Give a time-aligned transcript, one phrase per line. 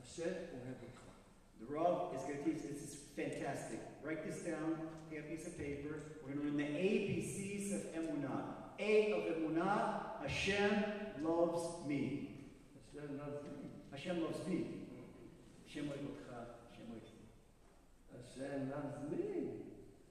[0.00, 0.32] Hashem
[1.60, 2.62] The Rav is going to teach.
[2.62, 3.80] This is fantastic.
[4.02, 4.78] Write this down.
[5.10, 6.02] Take a piece of paper.
[6.24, 8.42] We're going to learn the ABCs of Emunah.
[8.78, 10.84] A of Emunah, Hashem
[11.22, 12.30] loves me.
[12.92, 13.50] Hashem loves me.
[13.92, 14.66] Hashem loves me.
[15.66, 16.46] Hashem oivotcha.
[16.70, 17.18] Hashem oivotcha.
[18.16, 19.20] Hashem loves me.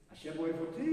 [0.10, 0.92] Hashem oivoti.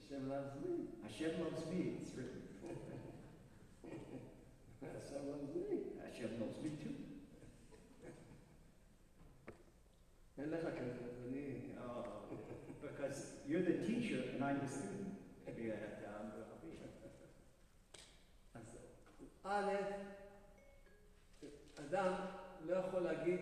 [0.00, 0.72] Hashem loves me.
[1.02, 1.78] Hashem loves me.
[2.00, 2.40] It's written.
[4.80, 5.62] Hashem loves me.
[6.02, 6.94] Hashem loves me too.
[10.43, 11.55] אין לך כזה, אז אני...
[11.77, 12.35] Oh,
[12.81, 13.17] because
[13.47, 15.15] you're the teacher and I'm the student.
[15.45, 16.31] Maybe I have to um,
[18.53, 18.77] אז
[19.43, 19.71] א',
[21.75, 22.13] אדם
[22.65, 23.39] לא יכול להגיד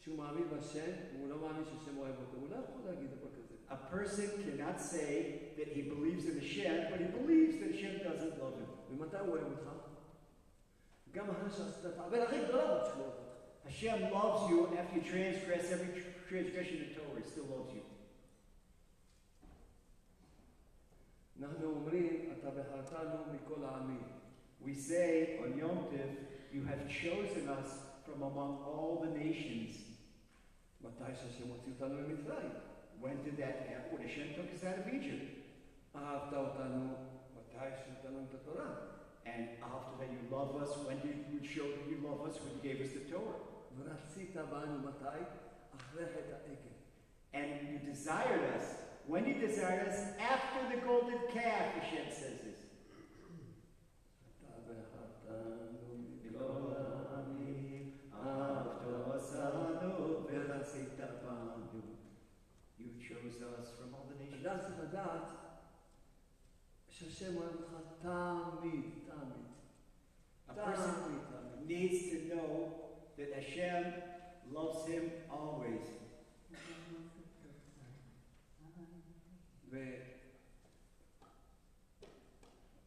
[0.00, 2.36] שהוא מאמין בשם, והוא לא מאמין שהשם אוהב אותו.
[2.36, 3.54] הוא לא יכול להגיד דבר כזה.
[3.68, 8.38] A person cannot say that he believes in Hashem, but he believes that Hashem doesn't
[8.42, 8.70] love him.
[8.90, 9.70] ומתי הוא אוהב אותך?
[11.12, 13.26] גם אחרי שעשית את העבירה הכי גדולה הזאת שלו אוהב אותך.
[13.68, 17.83] Hashem loves you after you transgress every tr- transgression of Torah, still loves you.
[24.63, 26.07] We say on Yom Tiv,
[26.53, 27.67] you have chosen us
[28.05, 29.75] from among all the nations.
[33.01, 33.97] When did that happen?
[33.97, 35.43] When Hashem took us out of Egypt.
[39.25, 40.77] And after that, you love us.
[40.85, 42.39] When did you show that you love us?
[42.39, 43.35] When you gave us the Torah.
[47.33, 48.65] And you desired us.
[49.07, 52.59] When you desired us, after the golden calf, Hashem says this.
[62.77, 64.45] You chose us from all the nations.
[70.49, 70.95] A person
[71.65, 72.73] needs to know
[73.17, 73.93] that Hashem
[74.52, 75.86] loves him always.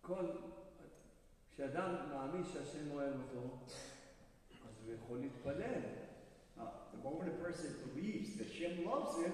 [0.02, 0.26] וכל,
[1.52, 3.58] כשאדם מאמין שהשם אוהב אותו,
[4.68, 5.82] אז הוא יכול להתפלל.
[6.58, 6.62] Uh,
[6.94, 9.32] the moment a person believes that Hashem loves him,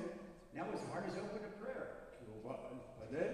[0.54, 1.88] now his heart is open to prayer.
[2.20, 3.34] כי הוא בא להתפלל,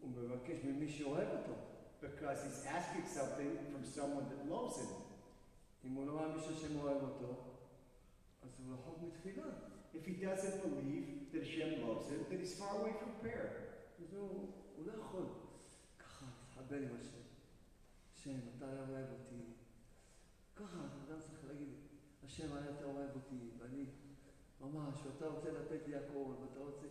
[0.00, 1.52] הוא מבקש ממי שאוהב אותו.
[2.00, 4.92] Because he's asking something from someone that loves him.
[5.84, 7.52] אם הוא לא מאמין שהשם אוהב אותו,
[9.94, 13.48] If he doesn't believe that Hashem loves him, then he's far away from prayer.
[14.02, 15.26] אז הוא, הוא לא יכול
[15.98, 17.22] ככה להתחבר עם השם.
[18.14, 19.42] השם, אתה אוהב אותי.
[20.56, 21.68] ככה, אדם צריך להגיד,
[22.24, 23.84] השם, אתה אוהב אותי, ואני
[24.60, 26.86] ממש, ואתה רוצה לתת לי הכל, ואתה רוצה...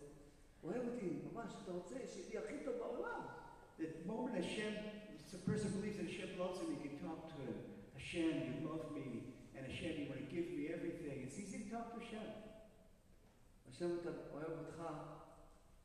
[0.64, 3.20] אוהב אותי, ממש, אתה רוצה שיהיה לי הכי טוב בעולם.
[3.78, 4.74] The moment Hashem,
[5.34, 7.56] a person believes that Hashem loves him, he can talk to him.
[7.94, 9.32] Hashem, you love me.
[9.57, 11.25] and Hashem, you want to give me everything.
[11.25, 12.29] It's easy to talk to Hashem.
[13.65, 13.99] Hashem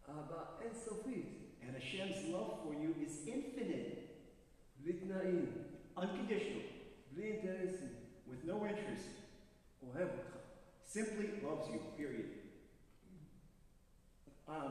[0.09, 1.25] Abba and Sofit.
[1.63, 4.17] And Hashem's love for you is infinite.
[5.97, 6.63] Unconditional.
[8.27, 9.09] With no interest.
[10.85, 12.29] Simply loves you, period.
[14.49, 14.69] Ah,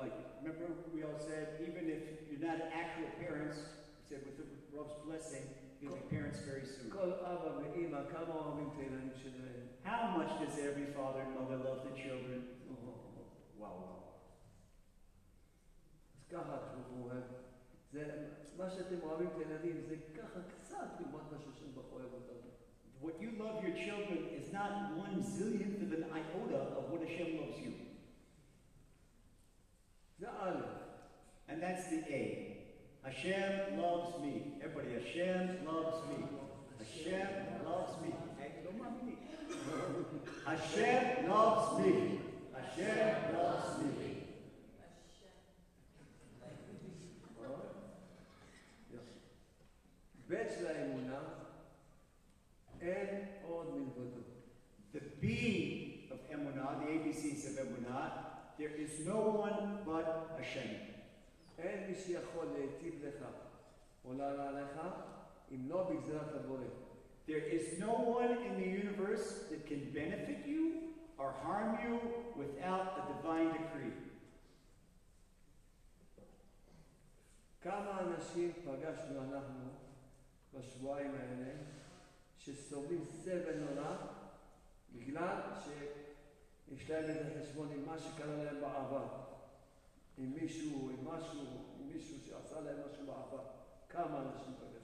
[0.00, 4.44] like, remember we all said, even if you're not actual parents, we said with the
[4.74, 5.46] Rav's blessing,
[5.81, 6.91] you'll be parents very soon.
[6.91, 9.67] כל אבא ואימא, כמה אוהבים את הילדים שלהם.
[9.83, 12.39] How much does every father and mother love the children?
[13.59, 13.97] Wow, wow.
[16.15, 17.23] אז ככה הקדוש ברוך הוא אוהב.
[17.91, 22.13] זה, מה שאתם אוהבים את הילדים זה ככה קצת לעומת מה שהשם ברוך הוא אוהב
[22.13, 22.47] אותנו.
[23.01, 24.71] What you love your children is not
[25.05, 27.71] one zillionth of an iota of what Hashem loves you.
[30.19, 30.87] זה א',
[31.49, 32.40] And that's the A.
[33.03, 34.53] Hashem loves me.
[34.61, 36.25] Everybody, Hashem loves me.
[36.79, 37.27] Hashem
[37.65, 38.13] loves me.
[38.37, 39.17] Hey, don't mind me.
[40.45, 42.19] Hashem loves me.
[42.53, 44.17] Hashem loves me.
[50.29, 51.19] ב' של האמונה,
[52.81, 54.21] אין עוד מלבדו.
[54.93, 58.09] The B of Emunah, the ABCs of Emunah,
[58.57, 60.90] there is no one but Hashem.
[61.61, 63.25] אין מי שיכול להיטיב לך
[64.05, 64.81] או להרע לך
[65.51, 66.63] אם לא בגזירת הבורא.
[67.27, 70.63] There is no one in the universe that can benefit you
[71.17, 71.99] or harm you
[72.41, 74.07] without a divine decree.
[77.61, 79.69] כמה אנשים פגשנו אנחנו
[80.53, 81.53] בשבועיים האלה
[82.37, 83.97] שסובלים סבל נורא
[84.93, 89.07] בגלל שיש להם איזה חשבון עם מה שקרה להם בעבר.
[90.17, 91.39] עם מישהו, עם משהו,
[91.79, 93.43] עם מישהו שעשה להם משהו בעבר.
[93.89, 94.77] כמה אנשים פגשנו.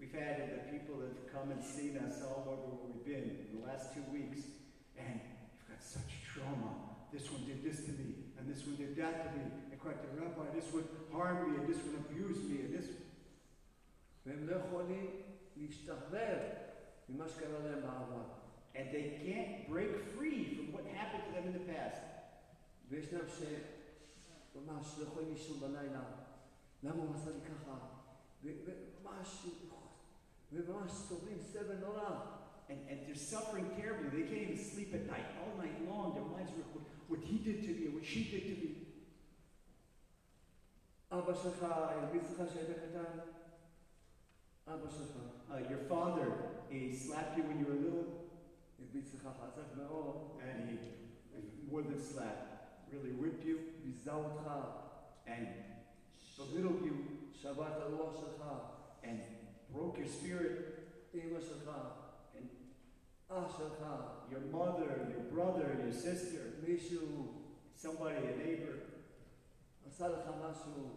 [0.00, 3.28] We've had the people that have come and seen us all over where we've been
[3.44, 4.40] in the last two weeks,
[4.96, 6.72] and you've got such trauma.
[7.12, 8.08] This one did this to me,
[8.38, 9.44] and this one did that to me.
[9.70, 12.88] And quite the rabbi, this one harmed me, and this one abused me, and this.
[14.26, 15.06] והם לא יכולים
[15.56, 16.38] להשתחרר
[17.08, 18.24] ממה שקרה להם בעבר.
[18.74, 22.00] And they can't break free from what happened to them in the past.
[22.90, 23.28] וישנם
[24.54, 26.02] שממש לא יכולים לישון בלילה.
[26.82, 27.78] למה הוא עשה לי ככה?
[28.42, 29.46] ו- וממש,
[30.52, 32.36] וממש סובלים סבל נורא.
[32.68, 34.08] And, and they're suffering terribly.
[34.14, 35.26] They can't even sleep at night.
[35.42, 38.20] All night long, their minds are what, what he did to me, or what she
[38.32, 38.70] did to me.
[41.12, 43.18] אבא שלך הרביץ לך כשהיית קטן?
[44.66, 45.16] אבא שלך
[45.50, 46.28] Uh, your father,
[46.70, 48.06] he slapped you when you were little,
[48.78, 50.76] הרביץ לך חזק מאוד, and he,
[51.70, 52.53] more than slap,
[52.94, 54.50] really whipped you ביזה אותך,
[55.26, 55.46] and
[56.36, 56.94] belittled you
[57.34, 58.44] שבר את הרוח שלך,
[59.02, 59.20] and
[59.74, 60.80] broke your spirit.
[61.14, 61.70] אמא שלך,
[62.34, 62.46] And
[63.28, 63.84] אח שלך,
[64.30, 67.34] your mother, your brother, your sister, מישהו
[67.76, 68.76] somebody, a neighbor,
[69.86, 70.90] עשה לך משהו,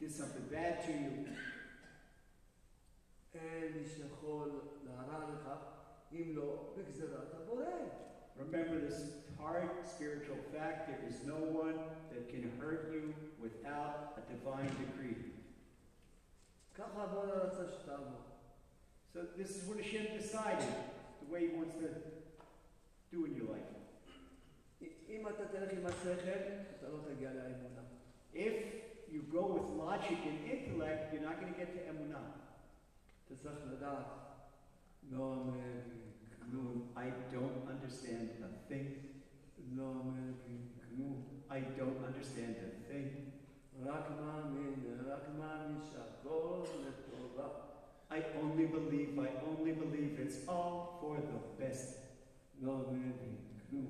[0.00, 1.28] did something bad to you.
[3.34, 5.48] אין מי שיכול להרע לך
[6.12, 7.64] אם לא בגזירת הבורא.
[8.38, 9.00] Remember this
[9.40, 11.78] hard spiritual fact there is no one
[12.10, 15.16] that can hurt you without a divine decree.
[16.74, 18.22] ככה הבורא רצה שתעבור.
[19.12, 20.74] So this is what Hashem decided,
[21.22, 21.88] the way He wants to
[23.10, 23.78] do in your life.
[25.08, 26.40] אם אתה תלך עם השכל,
[26.78, 27.82] אתה לא תגיע לאמונה.
[28.34, 28.54] If
[29.08, 32.28] you go with logic and intellect, you're not going to get to emunah.
[33.26, 34.06] אתה צריך לדעת,
[35.10, 35.36] לא
[36.51, 36.87] GNU.
[36.95, 38.97] I don't understand a thing.
[39.75, 41.15] GNU.
[41.49, 43.31] I don't understand a thing.
[48.11, 51.97] I only believe, I only believe it's all for the best.
[52.61, 53.87] GNU.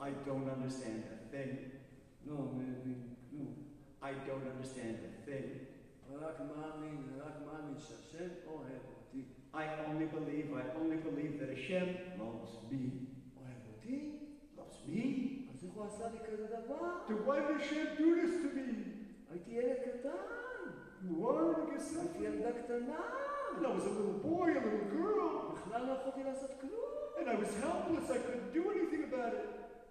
[0.00, 1.58] I don't understand a thing.
[2.26, 3.46] GNU.
[4.02, 5.50] I don't understand a thing.
[9.54, 10.33] I only believe.
[10.63, 11.87] I only believe that Hashem
[12.19, 12.83] loves me.
[13.37, 14.11] אוהב אותי?
[14.57, 15.05] Loves me?
[15.53, 17.05] אז איך הוא עשה לי כזה דבר?
[17.07, 18.69] Then why did Hashem do this to me?
[19.31, 20.09] הייתי ילד קטן,
[21.09, 22.23] Why did I get הייתי suffering?
[22.23, 22.99] ילדה קטנה,
[23.57, 26.89] And I was a little boy, a little girl, בכלל לא יכולתי לעשות כלום.
[27.19, 28.09] and I was helpless.
[28.09, 29.49] I couldn't do anything about it.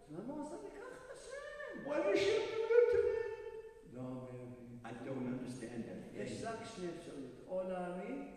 [0.08, 1.88] אז למה הוא עשה לי ככה, השם?
[1.90, 3.16] Why did Hashem do that to me?
[3.96, 4.48] לא מבין.
[4.84, 6.00] I don't understand that.
[6.16, 6.48] יש thing.
[6.48, 8.28] רק שני אפשרויות, או להאמין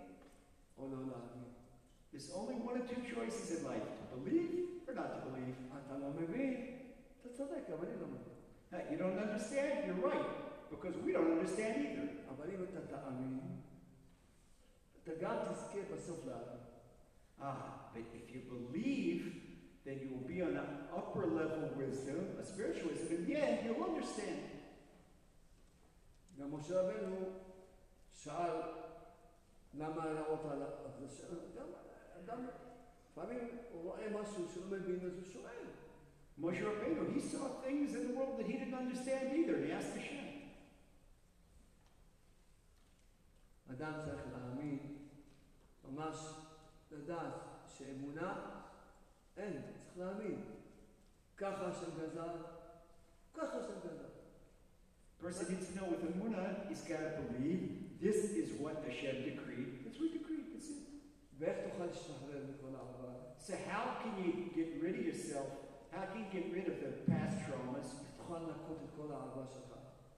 [0.78, 1.45] או לא להאמין.
[2.16, 4.52] There's only one or two choices in life to believe
[4.88, 5.56] or not to believe.
[5.72, 6.78] אתה לא מבין?
[7.22, 8.32] אתה צודק, גם אני לא מבין.
[8.72, 10.30] Now, you don't understand, you're right,
[10.70, 12.08] because we don't understand either.
[12.30, 13.40] אבל אם אתה תאמין,
[15.04, 16.62] אתה גם תזכה בסוף להאמין.
[17.40, 19.22] Ah, but if you believe,
[19.84, 23.84] then you will be on an upper level wisdom, a spiritual wisdom, and yeah, you'll
[23.84, 24.42] understand.
[26.40, 27.16] גם משה רבנו
[28.14, 28.62] שאל
[29.74, 31.02] למה הרעות על אז
[32.26, 32.46] השם- גם אדם,
[33.12, 35.52] לפעמים הוא רואה משהו שלא מבין אז הוא שואל.
[36.42, 39.58] Moshe Rabbeinu, he saw things in the world that he didn't understand either.
[39.58, 40.22] He asked Hashem.
[43.72, 44.98] אדם צריך להאמין,
[45.92, 46.16] ממש
[46.92, 47.34] לדעת
[47.78, 48.52] שאמונה
[49.38, 50.42] אין, צריך להאמין.
[51.38, 52.36] ככה השם גזר,
[53.34, 54.06] ככה השם גזר.
[55.22, 57.62] Person needs to know with Amunah, he's got to believe
[58.02, 59.32] this is what Hashem decreed.
[59.32, 59.75] That's what he decreed.
[63.39, 65.47] so how can you get rid of yourself?
[65.93, 67.89] How can you get rid of the past traumas?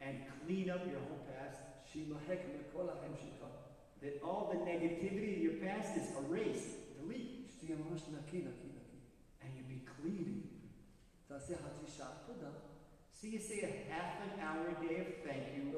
[0.01, 1.59] And clean up your whole past.
[4.01, 7.51] That all the negativity of your past is erased, delete.
[9.43, 10.49] And you be clean.
[13.11, 15.73] So you say a half an hour a day of thank you.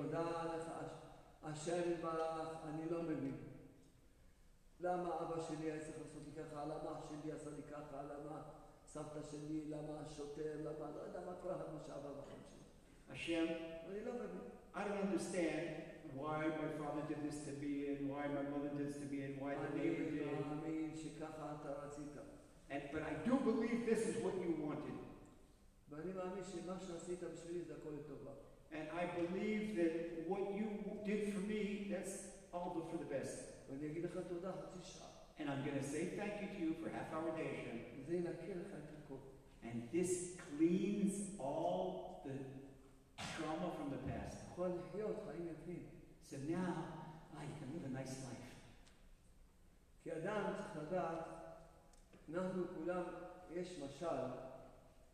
[4.80, 6.66] למה אבא שלי היה צריך לעשות לי ככה?
[6.66, 8.02] למה אח שלי עשה לי ככה?
[8.04, 8.42] למה
[8.86, 9.62] סבתא שלי?
[9.70, 10.54] למה השוטר?
[10.60, 10.92] למה?
[10.96, 12.64] לא יודע מה כל אחד מה שעבר בחיים שלי.
[13.10, 13.52] Hashem,
[13.90, 14.40] אני לא מבין.
[14.76, 15.66] I don't understand
[16.20, 19.20] why my father did this to me and why my mother did this to me
[19.28, 20.48] and why the neighbor אני did.
[20.48, 22.16] מאמין שככה אתה רצית.
[22.70, 25.00] And, but I do believe this is what you wanted.
[25.90, 28.32] ואני מאמין שמה שעשית בשבילי זה הכל לטובה.
[28.72, 29.94] And I believe that
[30.30, 30.68] what you
[31.06, 32.16] did for me, that's
[32.54, 33.38] all for the best.
[33.70, 35.08] ואני אגיד לך תודה חצי שעה.
[35.38, 37.78] And I'm going to say thank you to you for half hour day, Hashem.
[38.00, 39.16] וזה ינקה לך את הכל.
[39.64, 42.36] And this cleans all the
[43.18, 44.38] trauma from the past.
[44.52, 45.84] יכול לחיות חיים יפים.
[46.30, 46.74] So now,
[47.36, 48.46] ah, you can live a nice life.
[50.04, 51.20] כי כי אדם צריך לדעת,
[52.34, 53.04] אנחנו כולם,
[53.52, 54.22] יש משל,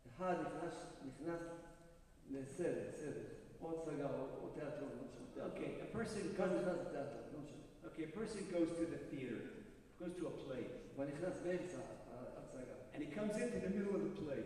[0.08, 1.40] אחד נכנס, נכנס
[2.30, 3.26] לסרט, סרט,
[3.60, 5.26] או הצגה, או, או תיאטרון, לא משנה.
[5.34, 5.56] תיאטרון.
[5.56, 6.54] Okay, a person אחד comes.
[6.54, 7.62] נכנס לתיאטרון, לא משנה.
[7.86, 9.40] Okay, a person goes to the theater,
[10.00, 10.64] goes to a play,
[10.96, 12.74] אבל נכנס באמצע ההצגה.
[12.94, 14.42] and he comes into the middle of the play.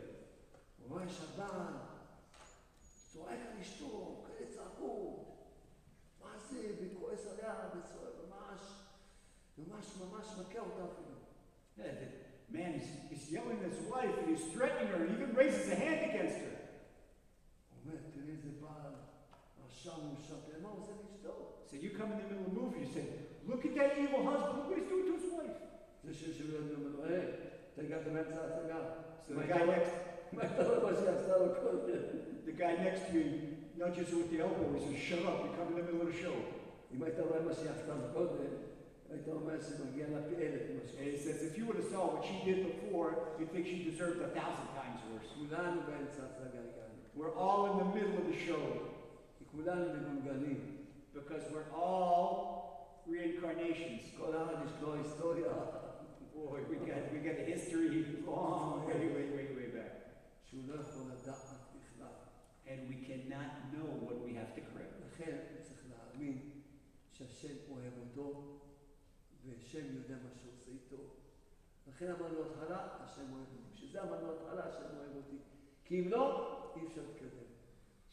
[0.79, 1.75] הוא רואה שהבעל
[3.13, 5.27] צועק על אשתו, כאלה צעקות.
[6.21, 6.75] מה זה?
[6.81, 8.61] וכועס עליה, וצועק, ממש,
[9.59, 11.17] ממש ממש מכה אותה אפילו.
[11.79, 15.35] Yeah, the man is, is yelling at his wife and he's threatening her and even
[15.35, 16.57] raises a hand against her.
[17.71, 18.93] הוא אומר, תראי איזה בעל
[19.67, 21.53] רשע מורשע, תראה מה הוא עושה לאשתו.
[21.71, 23.07] So you come in the middle of the movie, you say,
[23.48, 24.58] Look at that evil husband.
[24.58, 25.56] Look what he's doing to his wife.
[27.78, 28.78] Tego demenca, tego.
[29.28, 29.92] So the guy next.
[32.46, 33.42] the guy next to me
[33.78, 34.74] nudges her with the elbow.
[34.78, 35.44] He says, "Shut up!
[35.44, 36.34] You're coming in the middle of the show."
[41.00, 43.84] And he says, if you would have saw what she did before, you'd think she
[43.84, 45.28] deserved a thousand times worse.
[47.16, 48.60] We're all in the middle of the show.
[51.14, 52.71] Because we're all
[53.07, 54.17] reincarnations.
[54.19, 55.53] כל אחד יש לו היסטוריה
[56.35, 59.93] Boy, we got we got a history long way, way, way, way back.
[60.45, 62.15] שהוא לא יכול לדעת בכלל.
[62.67, 64.95] And we cannot know what we have to correct.
[65.07, 66.51] לכן צריך להאמין
[67.13, 68.59] שהשם אוהב אותו,
[69.45, 71.03] והשם יודע מה שהוא עושה איתו.
[71.89, 73.63] לכן אמרנו התחלה, השם אוהב אותי.
[73.75, 75.37] בשביל זה אמרנו התחלה, השם אוהב אותי.
[75.85, 76.27] כי אם לא,
[76.77, 77.47] אי אפשר להתקדם.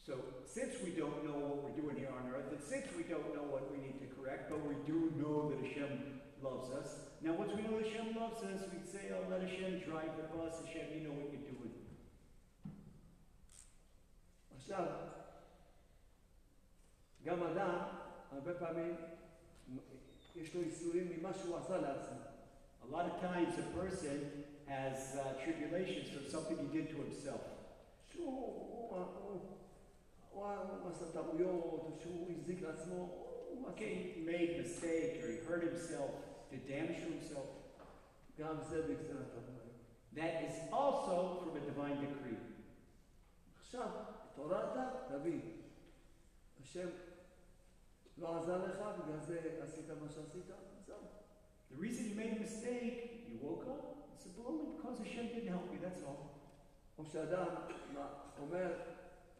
[0.05, 0.13] So
[0.45, 3.45] since we don't know what we're doing here on earth, and since we don't know
[3.53, 6.89] what we need to correct, but we do know that Hashem loves us.
[7.21, 10.55] Now once we know Hashem loves us, we say, oh, let Hashem drive the bus.
[10.65, 11.71] Hashem, you know what you're doing.
[14.57, 14.85] עכשיו,
[17.25, 17.79] גם אדם,
[18.31, 18.95] הרבה פעמים,
[20.35, 22.17] יש לו ייסורים ממה שהוא עשה לעצמו.
[22.83, 27.41] A lot of times a person has uh, tribulations from something he did to himself.
[28.11, 29.39] שהוא הוא, הוא, הוא,
[30.31, 30.45] הוא,
[30.81, 33.26] הוא עשה טעויות, או שהוא הזיק לעצמו, הוא עשה.
[33.71, 36.11] Okay, he made a mistake or he hurt himself,
[36.51, 37.47] did damage to himself.
[38.39, 39.69] גם זה בגזרת המים.
[40.15, 42.39] That is also from a divine decree.
[43.61, 43.87] עכשיו,
[44.31, 44.77] התעוררת,
[45.09, 45.41] תבין.
[46.61, 46.87] השם
[48.17, 50.43] לא עזר לך, בגלל זה עשית מה שעשית,
[50.87, 50.97] זהו.
[51.71, 55.67] The reason you made a mistake, you woke up, it's only because Hashem didn't help
[55.73, 56.27] you, that's all.
[56.97, 57.45] או שאדם
[57.93, 58.73] מה- אומר,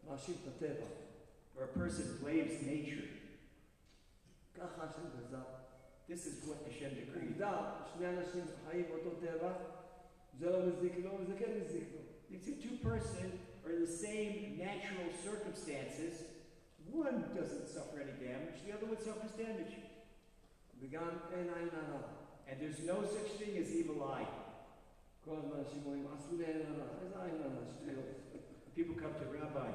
[0.06, 0.86] מאשים את הטבע.
[1.56, 3.17] Or a person blames nature.
[4.58, 5.42] ככה השם גזר.
[6.08, 7.28] This is what Hashem decreed.
[7.28, 9.52] עובדה, שני אנשים חיים באותו טבע,
[10.38, 12.00] זה לא מזיק לו וזה כן מזיק לו.
[12.30, 13.26] It's a two person
[13.64, 16.14] are in the same natural circumstances.
[16.92, 19.74] One doesn't suffer any damage, the other one suffers damage.
[20.80, 22.02] וגם אין עין הרע.
[22.46, 24.28] And there's no such thing as evil eye.
[25.24, 26.86] כל הזמן אנשים אומרים, עשו לי עין הרע.
[27.02, 27.66] איזה עין הרע?
[27.66, 28.04] שטויות.
[28.76, 29.70] People come to Rabbi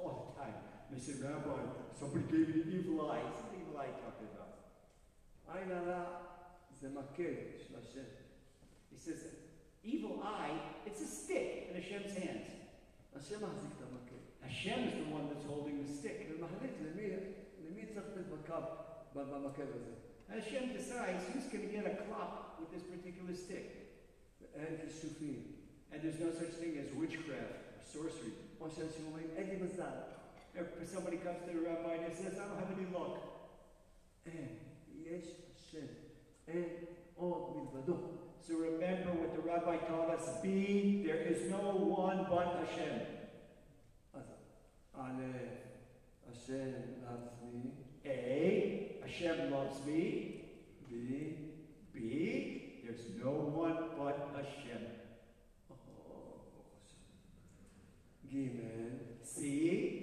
[0.00, 0.58] all the time.
[0.90, 1.60] They say, Rabbi,
[2.00, 3.24] somebody gave me an evil eye.
[3.72, 4.52] What's an evil eye talking about?
[5.56, 6.04] עין הרע
[6.80, 8.04] זה מקל של השם.
[8.92, 9.24] He says,
[9.84, 10.52] evil eye,
[10.86, 12.48] it's a stick in Hashem's hands.
[13.16, 14.18] השם מחזיק את המקל.
[14.42, 16.26] Hashem is the one that's holding the stick.
[16.30, 17.10] ומחליט למי,
[17.70, 18.60] למי צריך לתת בקו,
[19.14, 19.94] ב- במקל הזה.
[20.28, 23.66] Hashem decides who's going to get a clop with this particular stick.
[24.52, 25.42] ואין כישופים.
[25.92, 28.32] And there's no such thing as witchcraft or sorcery.
[28.58, 29.98] כמו שאנשים אומרים, אין לי מזל.
[30.54, 33.31] If somebody comes to the rabbi and says, I don't have any luck.
[38.45, 42.99] So remember what the rabbi taught us be there is no one but Hashem.
[44.99, 45.63] Aleph,
[46.27, 46.75] Hashem
[47.05, 47.71] loves me.
[48.05, 50.41] A, Hashem loves me.
[50.89, 51.35] B,
[51.93, 54.85] B, there's no one but Hashem.
[55.71, 56.41] Oh,
[58.31, 60.02] Gimel, C,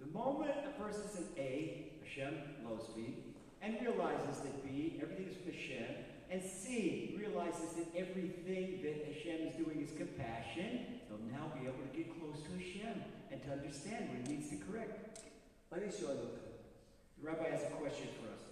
[0.00, 3.16] The moment a person is in A, Hashem loves B,
[3.62, 5.94] and realizes that B, everything is from Hashem,
[6.30, 11.80] and C realizes that everything that Hashem is doing is compassion, they'll now be able
[11.80, 13.02] to get close to Hashem
[13.32, 15.20] and to understand what he needs to correct.
[15.72, 16.30] Let me show you.
[17.20, 18.42] The rabbi has a question for us.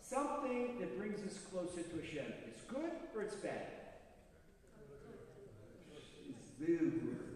[0.00, 2.32] Something that brings us closer to Hashem.
[2.48, 3.75] It's good or it's bad?
[6.55, 6.87] הסבירו.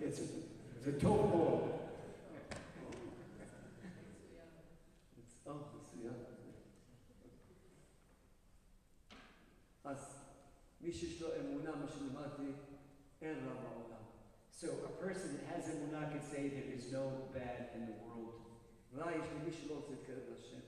[0.01, 1.63] It's, it's a tov מאוד.
[5.17, 6.13] מצער מסוים.
[9.83, 10.15] אז
[10.81, 12.51] מי שיש לו אמונה, מה שלימדתי,
[13.21, 14.03] אין רע בעולם.
[14.61, 18.35] So a person that has emunah could say there is no bad in the world.
[18.95, 20.59] רע יש למי שלא רוצה להתקרב להשם.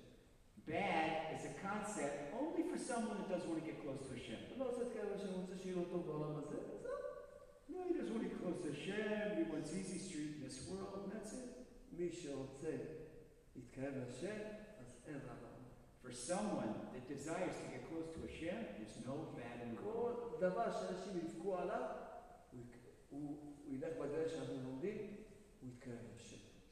[0.68, 4.40] Bad is a concept only for someone that doesn't want to get close to Hashem.
[4.50, 6.58] הוא לא רוצה להתקרב להשם, הוא רוצה שיהיה לו טוב בעולם הזה.
[7.73, 11.13] no, he does what close calls Hashem, he wants easy street in this world, and
[11.13, 11.53] that's it.
[16.03, 20.37] For someone that desires to get close to Hashem, there's no bad in the world.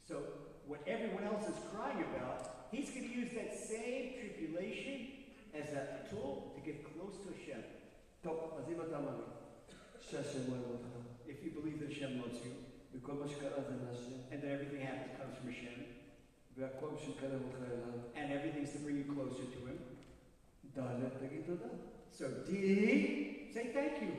[0.07, 0.21] So,
[0.67, 5.07] what everyone else is crying about, he's going to use that same tribulation
[5.55, 7.63] as a tool to get close to Hashem.
[10.10, 10.86] טוב, אז אם אתה מאמין שהשם אוהב אותך,
[11.26, 12.52] If you believe that Hashem loves you,
[12.92, 15.80] וכל מה שקרה זה מהשם, and that everything happens comes from Hashem,
[16.56, 19.78] והכל בשביל לקרב אותך אליו, and everything's to bring you closer to Him.
[20.78, 21.68] ד' תגיד תודה.
[22.12, 22.50] So D,
[23.54, 24.14] say thank you.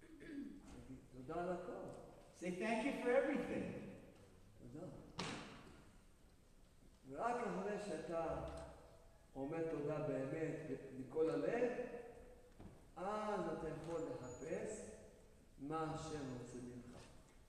[0.00, 1.86] תגיד תודה על הכל.
[2.40, 3.66] Say thank you for everything.
[4.58, 4.86] תודה.
[7.10, 8.26] ורק אחרי שאתה
[9.36, 11.70] אומר תודה באמת מכל הלב,
[13.00, 14.90] אז אתה יכול לחפש
[15.60, 16.96] מה השם רוצה ממך.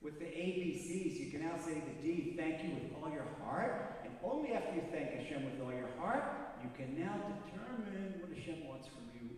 [0.02, 3.74] With the ABCs, you can now say the D, thank you with all your heart,
[4.04, 6.24] and only after you thank Hashem with all your heart,
[6.62, 9.28] you can now determine what Hashem wants from you.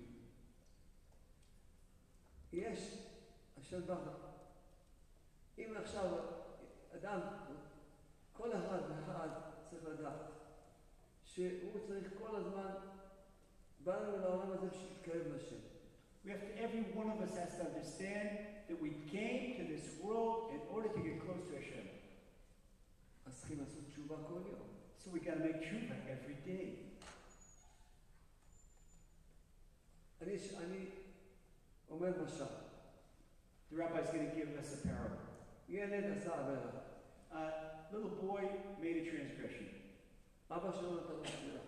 [2.52, 3.09] יש,
[3.61, 4.16] השם ברוך,
[5.59, 6.19] אם עכשיו
[6.97, 7.21] אדם,
[8.33, 9.28] כל אחד ואחד
[9.71, 10.30] צריך לדעת
[11.25, 12.73] שהוא צריך כל הזמן,
[13.84, 15.56] באנו לעולם הזה בשביל להתקרב לשם.
[16.25, 18.28] We have to, every one of us has to understand
[18.69, 21.86] that we came to this world in order to get close to Hashem.
[23.26, 24.67] אז צריכים לעשות תשובה כל יום.
[24.99, 26.76] So we got to make tshuva every day.
[30.23, 30.86] אני, אני
[31.91, 32.45] אומר משל,
[33.71, 35.30] The rabbi is going to give us a parable.
[35.69, 36.71] ילד עשה עבירה,
[37.32, 38.43] A little boy
[38.80, 39.67] made a transgression.
[40.50, 41.60] אבא שלו נתן לו סטירה.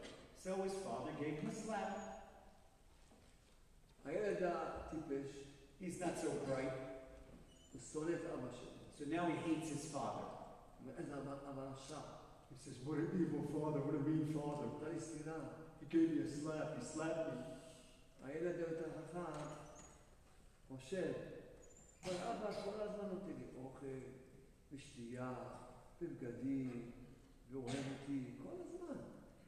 [0.44, 2.15] So his father gave him a slap.
[4.06, 5.36] הילד הטיפש,
[5.80, 6.72] He's not so bright.
[7.72, 8.70] הוא שונא את אבא שלו.
[8.98, 10.26] So now he hates his father.
[10.86, 11.98] ואיזה אבא אבא רשע.
[12.50, 14.66] He says, What an evil father, what a mean father.
[14.66, 15.38] נתן לי סטירה.
[15.80, 17.42] He gave me a slap, he slapped me.
[18.24, 19.32] הילד היותר חכם
[20.68, 21.12] חושב,
[22.04, 23.86] אבל אבא כל הזמן נותן לי אוכל,
[24.72, 25.34] ושתייה,
[26.02, 26.90] ובגדים,
[27.50, 28.96] ואוהב אותי, כל הזמן.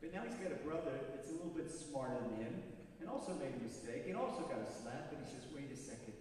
[0.01, 2.55] But now he's got a brother that's a little bit smarter than him,
[3.01, 5.77] and also made a mistake, and also got a slap, but he says, Wait a
[5.77, 6.17] second.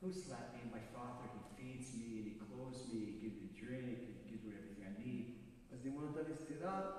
[0.00, 0.62] Who slapped me?
[0.70, 1.26] My father.
[1.34, 4.82] He feeds me, and he clothes me, he gives me drink, he gives me everything
[4.86, 5.26] I need.
[5.72, 6.92] אז אם הוא נתן לי סטירה,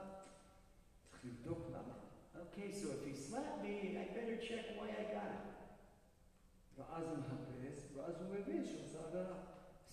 [1.09, 1.95] צריך לבדוק למה.
[2.35, 5.47] Okay, so if he slapped me, I better check why I got it.
[6.77, 9.37] ואז הוא מחפש, ואז הוא מבין שהוא עשה עבירה.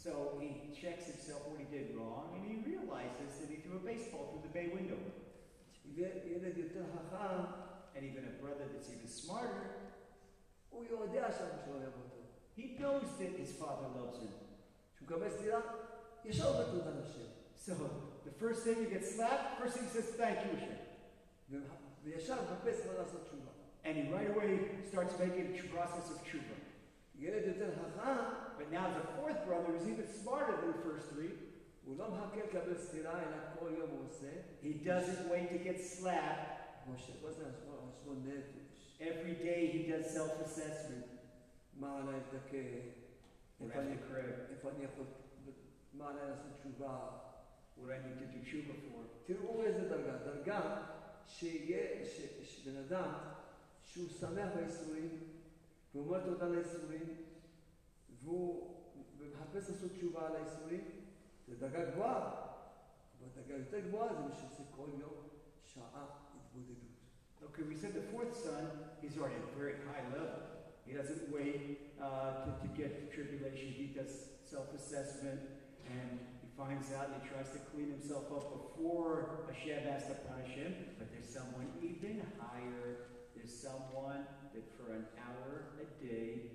[0.05, 3.85] So he checks himself what he did wrong, and he realizes that he threw a
[3.93, 5.01] baseball through the bay window.
[5.95, 7.60] וילד יותר חכם,
[8.02, 9.70] and even a brother that's even smarter,
[12.56, 14.30] he knows that his father loves him.
[17.56, 17.74] So,
[18.26, 20.78] the first thing you get slapped, first thing he says, thank you, Hashem.
[23.84, 24.60] And he right away
[24.90, 26.58] starts making the process of tshuva.
[28.58, 31.32] But now the fourth brother is even smarter than the first three.
[34.62, 36.58] He doesn't wait to get slapped.
[38.01, 39.01] משה, מה זה חשבון חשבון נפש?
[39.01, 41.07] Every day he does self-assessment.
[41.75, 42.57] מה עליי לדכא?
[43.61, 45.05] What איפה I have אני- to correct, איפה אני יכול...
[45.93, 47.19] מה עליי לעשות תשובה?
[47.79, 49.27] what I need to do tshuva for.
[49.27, 50.17] תראו איזה דרגה.
[50.19, 50.87] דרגה
[51.27, 53.13] שיהיה, ש- שבן אדם,
[53.83, 55.19] שהוא שמח בייסורים,
[55.95, 57.03] והוא אומר תודה לייסורים,
[58.23, 58.77] והוא
[59.21, 60.85] מחפש לעשות תשובה על הייסורים,
[61.49, 62.47] זה דרגה גבוהה.
[63.19, 65.29] אבל דרגה יותר גבוהה זה מי שעושה כל יום
[65.65, 66.90] שעה התבודדות.
[67.45, 68.69] Okay, we said the fourth son,
[69.01, 70.41] he's already at a very high level.
[70.87, 73.73] He doesn't wait uh, to, to get to tribulation.
[73.73, 75.41] He does self-assessment
[75.91, 80.15] and he finds out and he tries to clean himself up before Hashem has to
[80.31, 80.75] punish him.
[80.99, 83.09] But there's someone even higher.
[83.35, 86.53] There's someone that for an hour a day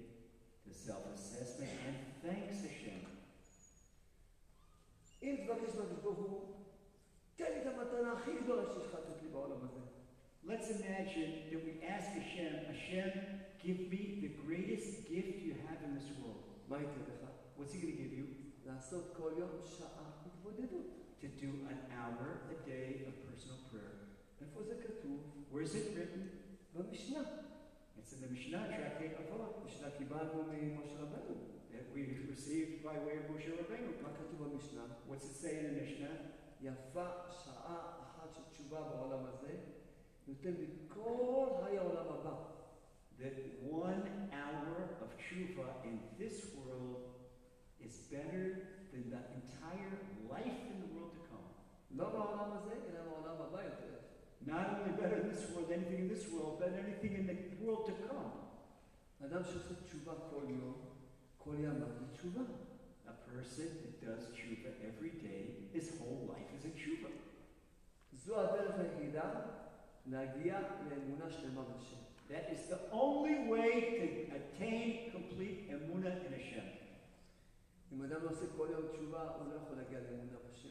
[0.68, 3.06] does self-assessment and thanks Hashem.
[5.24, 6.56] אם תבקש מהקדוש ברוך הוא,
[7.36, 9.85] תן לי את המתנה הכי הכי גדולה שיש לך לתת לי בעולם הזה.
[10.46, 13.12] Let's imagine that we ask Hashem, Hashem,
[13.64, 16.44] give me the greatest gift you have in this world.
[16.68, 17.30] מה ייתן לך?
[17.58, 18.26] What's he going to give you?
[18.66, 20.86] לעשות כל יום שעה התבודדות.
[21.22, 23.96] To do an hour a day of personal prayer.
[24.42, 25.20] איפה זה כתוב?
[25.52, 26.22] Where is it written?
[26.74, 27.24] במשנה.
[28.00, 31.36] It's in the Mishnah, Tractate Avot, משנה קיבלנו ממשה רבנו.
[31.72, 32.02] that we
[32.34, 34.04] received by way of Moshe Rabbeinu.
[34.04, 34.84] מה כתוב במשנה?
[35.10, 36.16] What's it say in the Mishnah?
[36.62, 37.08] יפה
[37.44, 39.54] שעה אחת של תשובה בעולם הזה,
[40.28, 42.36] נותן לי כל חיי העולם הבא.
[43.20, 44.04] That one
[44.34, 47.02] hour of tshuva in this world
[47.86, 48.46] is better
[48.92, 49.96] than the entire
[50.34, 51.48] life in the world to come.
[51.92, 53.94] לא בעולם הזה, אלא בעולם הבא יותר.
[54.46, 57.86] Not only better in this world, anything in this world, but anything in the world
[57.86, 58.32] to come.
[59.26, 60.74] אדם שעושה תשובה כל יום,
[61.38, 62.42] כל ימיו זה תשובה.
[63.08, 67.10] A person that does tshuva every day, his whole life is a tshuva.
[70.10, 72.02] זו הדרך היחידה להגיע לאמונה שלמה בשם.
[72.30, 76.66] That is the only way to attain complete emunah in Hashem.
[77.94, 80.70] אם אדם לא עושה כל יום תשובה, הוא לא יכול להגיע לאמונה בשם.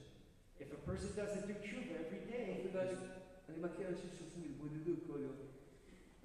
[0.59, 3.09] If a person doesn't do tshuva every day, אפילו אני-
[3.49, 5.37] אני מכיר אנשים שעושים התבודדות כל יום,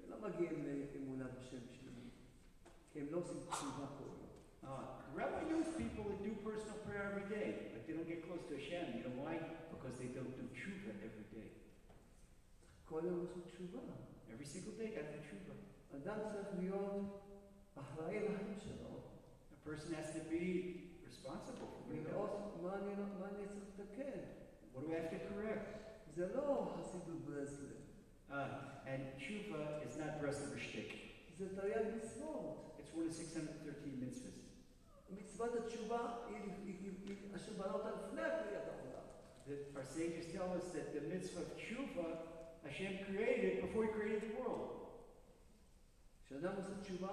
[0.00, 2.10] ולא מגיעים לאמונה בשם שלמה.
[2.92, 4.26] כי הם לא עושים תשובה כל יום.
[4.64, 8.44] uh, Rabbi knows people that do personal prayer every day, but they don't get close
[8.50, 8.84] to Hashem.
[8.96, 9.34] You know why?
[9.72, 11.59] Because they don't do tshuva every day.
[12.90, 13.78] כל יום לעשות תשובה.
[14.30, 15.54] Every single day, got to do tshuva.
[15.96, 17.22] אדם צריך להיות
[17.74, 19.00] אחראי לחיים שלו,
[19.52, 20.44] A person has to be
[21.08, 22.08] responsible for what he does.
[22.08, 24.18] ולראות מה אני, לא- מה אני צריך לתקן.
[24.74, 25.66] What do I have to correct?
[26.14, 27.76] זה לא חסידות ברסלב,
[28.30, 28.32] Uh,
[28.92, 30.92] and tshuva is not Breslover shtick.
[31.38, 32.76] זה תרי"ג מצוות.
[32.78, 34.38] It's one of 613 mitzvahs.
[35.10, 39.06] מצוות התשובה היא, היא, היא, היא אשר בנה אותה לפני בריאת העולם.
[39.46, 42.06] That our sages tell us that the mitzvah of tshuva,
[42.64, 44.72] Hashem created before He created the world.
[46.26, 47.08] כשאדם עושה תשובה,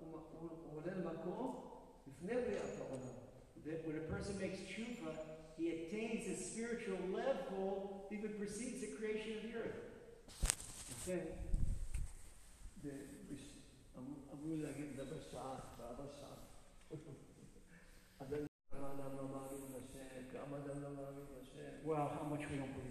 [0.00, 1.70] הוא, הוא, הוא עולה למקום
[2.06, 3.18] לפני בריאת העולם.
[3.66, 5.12] That when a person makes tshuva,
[5.58, 9.80] he attains a spiritual level that even precedes the creation of the earth.
[10.90, 11.24] לכן,
[12.84, 12.88] ב-
[13.32, 13.58] בש-
[13.98, 16.34] אמרו- אמרו להגיד לדבר שעה, ועבר שעה.
[18.18, 21.88] אדם כמה אדם לא מאמין לשם, כמה אדם לא מאמין לשם.
[21.88, 22.81] Well, how much we don't believe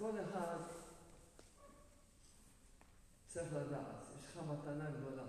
[0.00, 0.56] כל אחד
[3.26, 5.22] צריך לדעת, יש לך מתנה גדולה.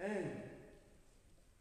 [0.00, 0.40] אין.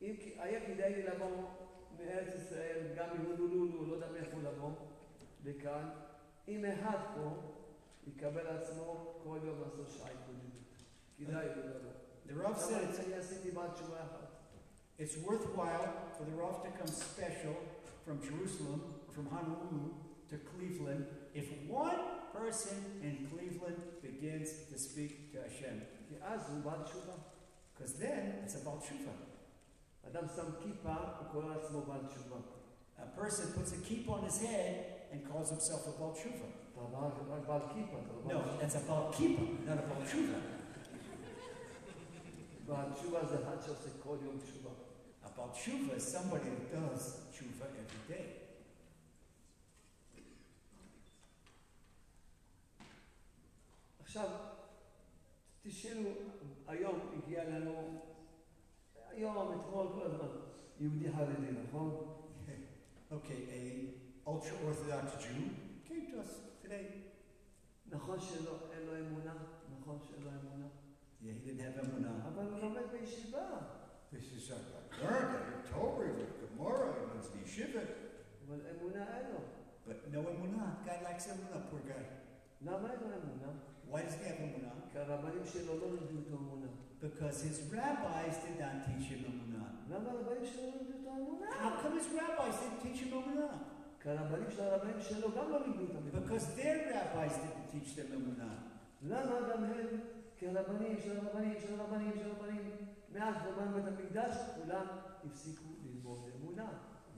[0.02, 1.50] אם כי- היה כדאי לי לבוא
[1.98, 4.72] מארץ ישראל, גם מהונולולו, לא יודע מאיפה לבוא,
[5.46, 5.90] לכאן.
[6.48, 7.30] אם אחד פה
[8.08, 10.84] יקבל עצמו כל יום לעשות שעה התבודדות.
[11.18, 11.92] כדאי לי לבוא.
[12.28, 14.28] The Rav said it's, אני עשיתי בעד תשובה אחת.
[15.00, 15.88] it's worthwhile
[16.18, 17.56] for the Rav to come special
[18.06, 18.80] from Jerusalem,
[19.16, 19.90] from Honolulu
[20.30, 21.21] to Cleveland, if one
[22.53, 25.81] person in Cleveland begins to speak to Hashem.
[27.73, 29.15] Because then it's about tshuva.
[32.99, 36.49] A person puts a kippah on his head and calls himself a Baal tshuva.
[38.29, 40.41] No, that's about kippah, not about tshuva.
[45.25, 48.42] About tshuva is somebody who does tshuva every day.
[54.12, 54.30] עכשיו,
[55.62, 56.10] תשאלו,
[56.68, 58.02] היום הגיע לנו,
[59.10, 60.28] היום, אתמול, כל הזמן,
[60.80, 62.14] יהודי חרדי, נכון?
[63.10, 65.48] Okay, a ultra Orthodox Jew
[65.88, 67.08] came to us today.
[67.90, 69.34] נכון שלא, אין לו אמונה?
[69.80, 70.68] נכון שאין לו אמונה?
[71.22, 72.28] Yeah, he didn't have emunah.
[72.28, 73.60] אבל הוא לומד בישיבה.
[74.12, 75.36] This is something I learned.
[75.36, 77.84] I heard Torah, I heard Gemara, I learned the yeshiva.
[78.48, 79.40] אבל אמונה אין לו.
[79.88, 80.86] But no emunah.
[80.86, 82.04] Guy lacks emunah, poor guy.
[82.62, 83.52] למה אין לו אמונה?
[83.93, 84.73] Why does he have emunah?
[84.93, 86.67] כי הרבנים שלו לא לימדו אותו אמונה.
[87.03, 89.69] Because his rabbis did not teach him emunah.
[89.91, 91.47] למה הרבנים שלו לא לימדו אותו אמונה?
[91.63, 93.57] How come his rabbis didn't teach him emunah?
[94.03, 96.19] כי הרבנים של הרבנים שלו גם לא לימדו אותם אמונה.
[96.21, 98.57] Because their rabbis didn't teach them emunah.
[99.03, 99.87] למה גם הם,
[100.39, 102.71] כרבנים של הרבנים של הרבנים של הרבנים,
[103.13, 104.87] מאז חורבן בית המקדש, כולם
[105.25, 106.69] הפסיקו ללמוד אמונה.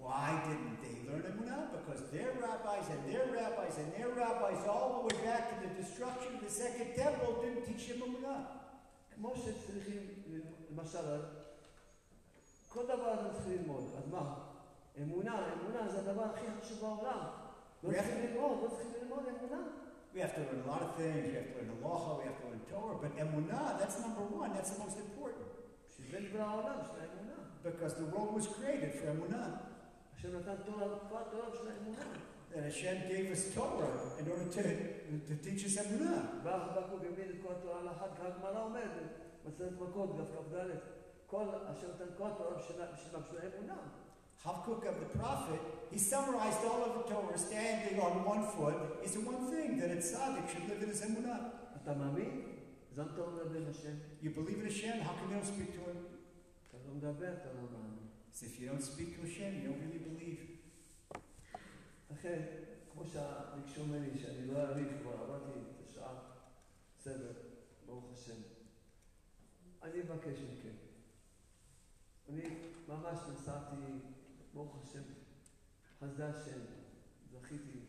[0.06, 1.64] Why didn't they learn emunah?
[1.78, 5.72] Because their rabbis and their rabbis and their rabbis all the way back to the
[5.82, 8.42] destruction of the second temple didn't teach them emunah.
[9.16, 11.22] כמו שצריכים, ללמוד, למשל,
[12.70, 14.36] כל דבר אנחנו צריכים ללמוד, אז מה?
[15.02, 17.20] אמונה, אמונה זה הדבר הכי חשוב בעולם.
[17.84, 19.62] לא We have- צריכים ללמוד, לא צריכים ללמוד אמונה.
[20.14, 21.26] We have to learn a lot of things.
[21.30, 22.12] We have to learn halacha.
[22.20, 22.98] We have to learn Torah.
[23.04, 24.50] But emunah, that's number one.
[24.56, 25.50] That's the most important.
[25.90, 27.38] בשביל זה נברא העולם, של האמונה.
[27.64, 29.50] Because the world was created for emunah.
[30.24, 32.04] השם נתן תורה, כל התורה של האמונה.
[32.52, 34.64] And Hashem gave us Torah in order to,
[35.28, 36.44] to teach us Emunah.
[36.44, 38.92] בא חבקוק העמיד את כל התורה על אחת, כך הגמרא אומרת,
[39.46, 40.56] במסכת מכות, דף כ"ד,
[41.28, 43.78] כל אשר נתן כל התורה בשביל בשביל בשביל האמונה.
[44.46, 45.60] Habakkuk of the prophet,
[45.92, 49.92] he summarized all of the Torah standing on one foot is the one thing that
[49.92, 51.42] a tzaddik should live in his emunah.
[51.84, 52.42] אתה מאמין?
[52.92, 53.96] אז למה אתה לא מדבר עם השם?
[54.24, 56.10] You believe in Hashem, how come you don't speak to him?
[58.35, 60.41] So if you don't speak to Hashem, you don't really believe.
[62.11, 62.43] לכן,
[62.93, 66.15] כמו שביקשו ממני שאני לא אריב, כבר עברתי את השעה,
[66.99, 67.33] בסדר,
[67.87, 68.41] ברוך השם.
[69.83, 70.75] אני מבקש מכם.
[72.29, 72.43] אני
[72.89, 73.77] ממש נסעתי,
[74.55, 75.03] ברוך השם,
[76.01, 76.61] חסדי השם,
[77.33, 77.81] זכיתי,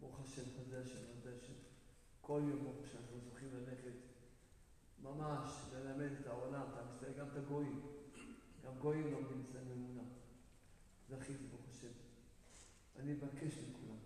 [0.00, 1.54] ברוך השם, חסדי השם, חסדי השם.
[2.20, 3.98] כל יום שאנחנו זוכים ללכת,
[5.02, 6.66] ממש ללמד את העולם,
[7.18, 7.80] גם את הגויים,
[8.64, 10.02] גם גויים לומדים אצלם אמונה.
[11.08, 11.92] זכיתי ברוך השם.
[12.96, 13.98] אני מבקש מכולם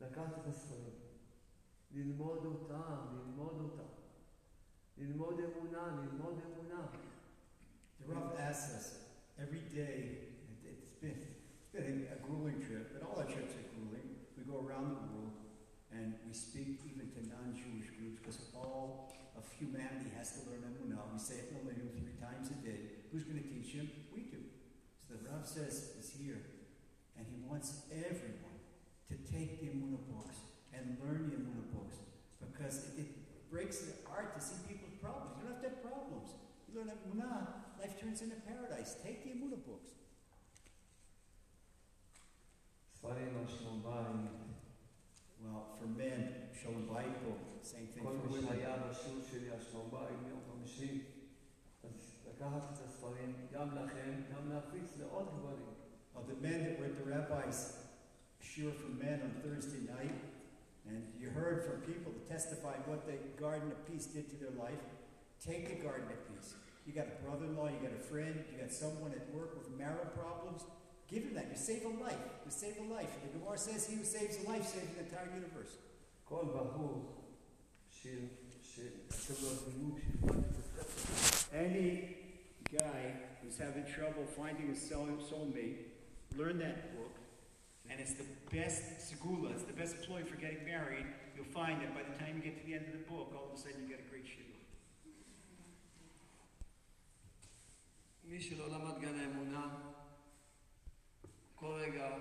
[0.00, 0.94] לקחת את הספרים,
[1.94, 3.90] ללמוד אותם, ללמוד אותם.
[4.98, 6.86] ללמוד אמונה, ללמוד אמונה.
[8.00, 8.86] The Rav asks us
[9.38, 9.98] every day,
[10.64, 11.18] it's been,
[11.58, 14.08] it's been a grueling trip, but all our trips are grueling.
[14.36, 15.36] We go around the world
[15.92, 21.12] and we speak even to non-Jewish groups because all of humanity has to learn Emunah.
[21.12, 22.99] We say it no three times a day.
[23.12, 23.90] Who's going to teach him?
[24.14, 24.38] We do.
[25.02, 26.38] So the Rav says is here,
[27.18, 28.62] and he wants everyone
[29.10, 30.38] to take the Amunah books
[30.72, 31.96] and learn the Amunah books
[32.38, 33.06] because it, it,
[33.50, 35.34] breaks the art to see people's problems.
[35.34, 36.30] You don't have to have problems.
[36.70, 38.94] You learn Amunah, life turns into paradise.
[39.02, 39.90] Take the Amunah books.
[45.42, 48.46] Well, for men, Shalom Bayit book, same thing for women.
[52.40, 55.66] לקחת את הספרים, גם לכם, גם להפיץ לעוד גברים.
[56.14, 57.60] Well, the men that were the rabbi's
[58.42, 60.18] shiur for Men on Thursday night,
[60.88, 64.54] and you heard from people that testified what the Garden of Peace did to their
[64.66, 64.82] life.
[65.50, 66.50] Take the Garden of Peace.
[66.86, 70.06] You got a brother-in-law, you got a friend, you got someone at work with marrow
[70.20, 70.62] problems.
[71.10, 71.46] Give him that.
[71.52, 72.24] You save a life.
[72.46, 73.12] You save a life.
[73.24, 75.72] The Gemara says he who saves a life saves the entire universe.
[76.24, 77.16] כל בחור
[81.52, 82.19] Any
[82.71, 85.77] guy who's having trouble finding a soul- soulmate,
[86.35, 87.15] learn that book,
[87.89, 91.05] and it's the best segula, it's the best ploy for getting married.
[91.35, 93.47] You'll find that by the time you get to the end of the book, all
[93.49, 94.51] of a sudden you get a great shidduch.
[98.27, 99.77] מי שלא למד גן האמונה,
[101.55, 102.17] כל רגע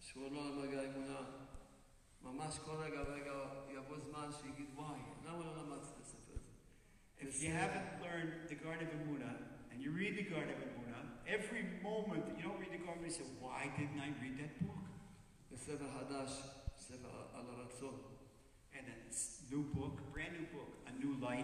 [0.00, 1.20] שהוא לא למד גן האמונה,
[2.22, 3.32] ממש כל רגע ורגע
[3.74, 6.50] יבוא זמן שיגיד, וואי, למה לא למדתי את הספר הזה?
[7.20, 11.03] If you haven't learned the Garden of Emunah, and you read the Garden of Emunah,
[11.27, 14.87] every moment you don't read the Garden, you say, why didn't I read that book?
[15.51, 16.31] The Sefer Hadash,
[16.79, 17.99] Sefer Al Ratzon.
[18.71, 18.95] And a
[19.51, 21.43] new book, brand new book, a new light.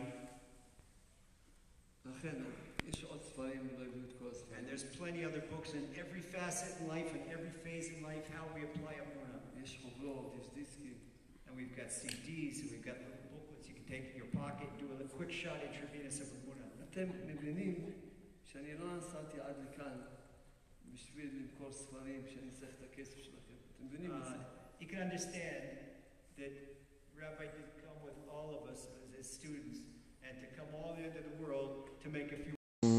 [4.56, 8.24] And there's plenty other books in every facet in life, in every phase in life,
[8.32, 9.44] how we apply Amunah.
[11.48, 14.70] And we've got CDs, and we've got little booklets you can take in your pocket
[14.72, 16.72] and do a quick shot intravenous of Amunah.
[18.54, 19.98] שאני לא נסעתי עד לכאן
[20.94, 23.54] בשביל למכור ספרים שאני צריך את הכסף שלכם.
[23.76, 24.34] אתם מבינים את זה?
[24.34, 25.64] Uh, you can understand
[26.38, 26.54] that
[27.22, 29.78] Rabbi did come with all of us as his students
[30.26, 31.72] and to come all the way to the world
[32.04, 32.54] to make a few
[32.86, 32.90] mm,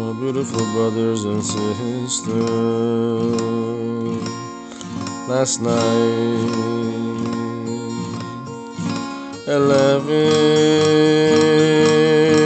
[0.00, 2.12] My beautiful brothers and sisters,
[5.32, 6.54] last night,
[9.46, 12.45] 11.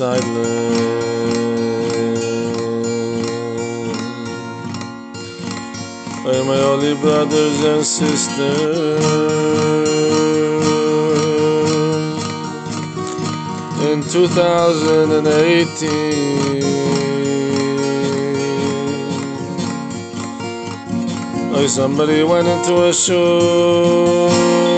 [0.00, 0.24] silent.
[6.24, 9.04] By my holy brothers and sisters
[13.90, 16.62] in 2018.
[21.52, 24.69] Oh, somebody went into a show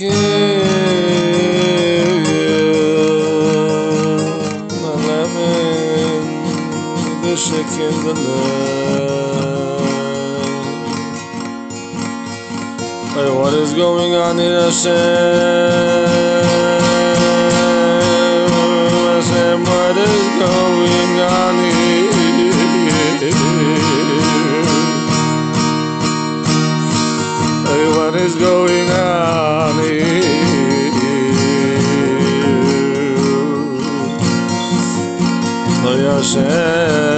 [0.00, 0.14] eleven,
[8.04, 8.14] the.
[13.14, 14.94] Hey, what is going on in Hashem?
[19.10, 21.98] Hashem, what is going on here?
[27.66, 28.57] Hey, what is going
[36.46, 37.17] Yeah.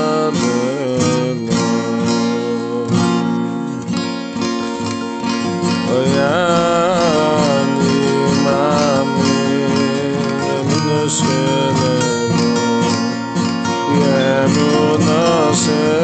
[15.61, 16.00] Jesus.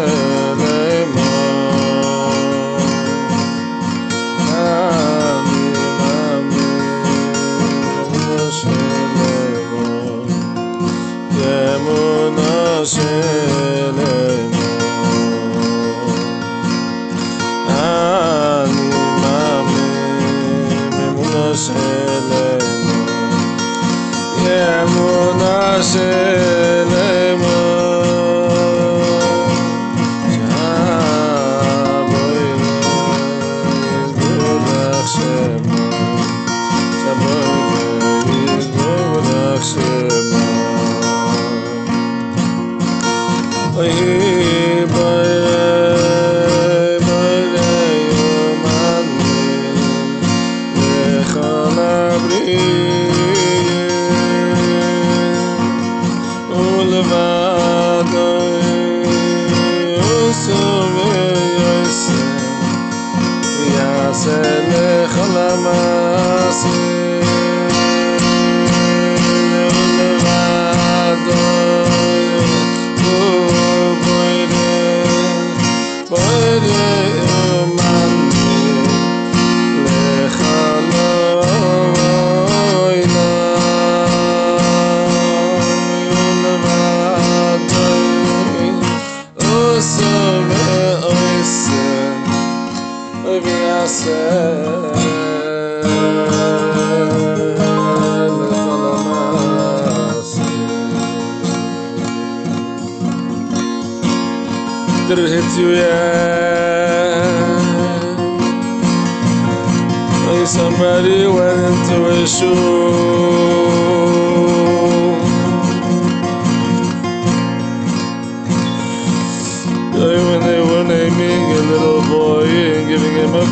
[120.47, 123.45] They were naming a little boy and giving him a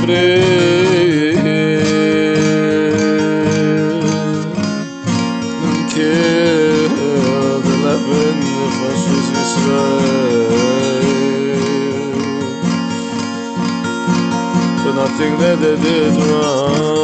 [9.55, 10.05] Israel.
[14.83, 16.94] For nothing that they did wrong,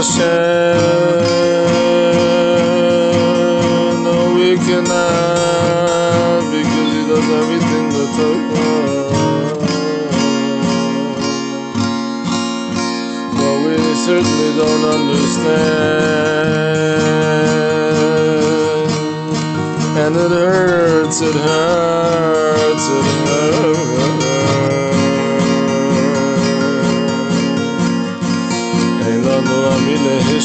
[0.00, 0.80] Hashem?
[4.02, 8.70] No, we cannot, because He does everything the Torah.
[13.36, 13.76] But we
[14.06, 15.60] certainly don't understand.
[19.98, 22.09] And it hurts, it hurts,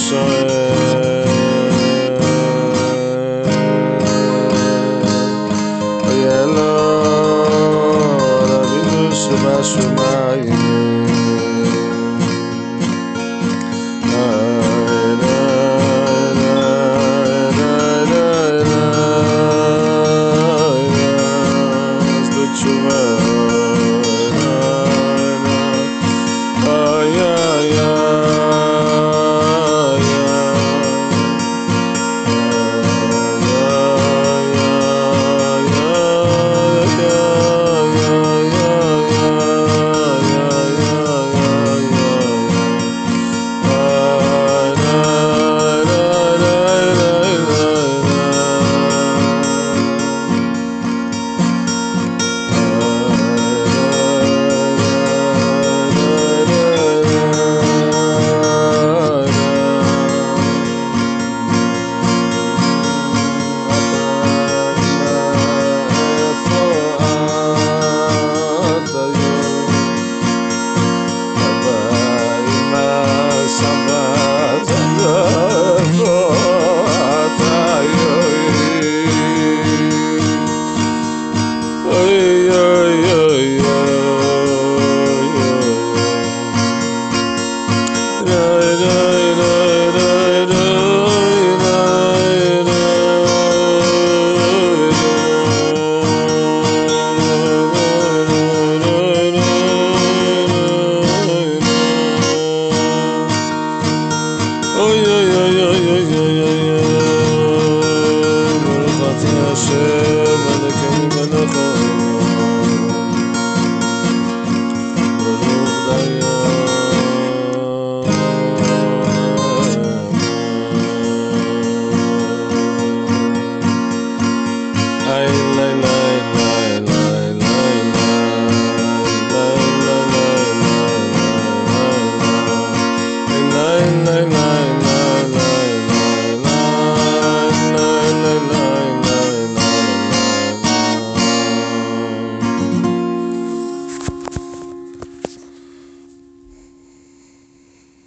[0.09, 1.14] sun.